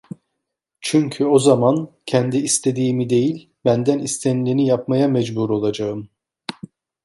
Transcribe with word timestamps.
Çünkü 0.81 1.25
o 1.25 1.39
zaman 1.39 1.91
kendi 2.05 2.37
istediğimi 2.37 3.09
değil, 3.09 3.49
benden 3.65 3.99
istenileni 3.99 4.67
yapmaya 4.67 5.07
mecbur 5.07 5.49
olacağım. 5.49 6.09